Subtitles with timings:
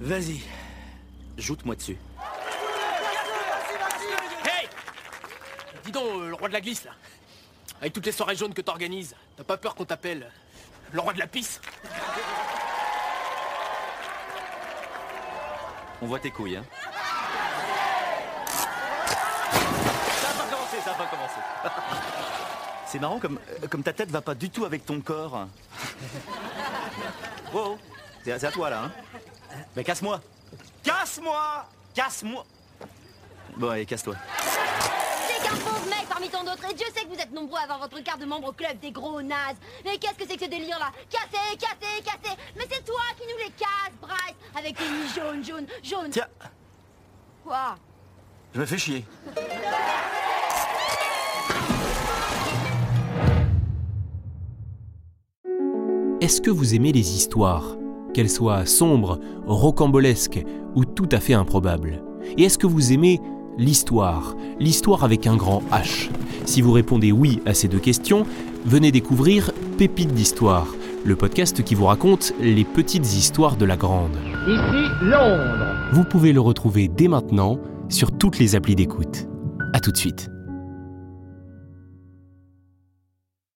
[0.00, 0.40] Vas-y,
[1.36, 1.98] joute-moi dessus.
[4.46, 4.66] Hey
[5.84, 6.92] Dis donc, euh, le roi de la glisse, là.
[7.82, 10.30] Avec toutes les soirées jaunes que t'organises, t'as pas peur qu'on t'appelle
[10.92, 11.60] le roi de la pisse?
[16.00, 16.64] On voit tes couilles, hein.
[19.52, 21.40] Ça va pas commencer, ça va pas commencer.
[22.86, 25.46] C'est marrant comme, euh, comme ta tête va pas du tout avec ton corps.
[27.52, 27.76] Oh,
[28.24, 28.92] c'est c'est à toi là, hein.
[29.76, 30.20] Mais casse-moi.
[30.82, 32.44] Casse-moi Casse-moi
[33.56, 34.14] Bon, allez, casse-toi.
[34.38, 37.62] C'est qu'un pauvre mec parmi tant d'autres, et Dieu sait que vous êtes nombreux à
[37.64, 39.56] avoir votre carte de membre au club des gros nazes.
[39.84, 40.90] Mais qu'est-ce que c'est que ce délire-là?
[41.10, 45.44] Casser, casser, casser Mais c'est toi qui nous les casses, Bryce Avec tes nuits jaunes,
[45.44, 46.28] jaunes, jaunes Tiens,
[47.44, 47.76] Quoi?
[48.54, 49.04] Je me fais chier.
[56.20, 57.76] Est-ce que vous aimez les histoires?
[58.12, 62.02] Qu'elles soient sombres, rocambolesques ou tout à fait improbables
[62.36, 63.20] Et est-ce que vous aimez
[63.58, 66.10] l'histoire L'histoire avec un grand H?
[66.44, 68.24] Si vous répondez oui à ces deux questions,
[68.64, 70.66] venez découvrir Pépites d'Histoire,
[71.04, 74.16] le podcast qui vous raconte les petites histoires de la grande.
[74.46, 75.76] Ici Londres.
[75.92, 79.26] Vous pouvez le retrouver dès maintenant sur toutes les applis d'écoute.
[79.72, 80.30] A tout de suite.